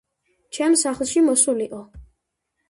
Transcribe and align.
ჩემ 0.57 0.77
სახლში 0.83 1.23
მოსულიყო. 1.27 1.83